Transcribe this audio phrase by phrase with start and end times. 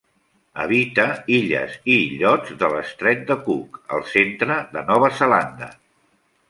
[0.61, 1.03] Habita
[1.39, 5.75] illes i illots de l'Estret de Cook, al centre de Nova Zelanda.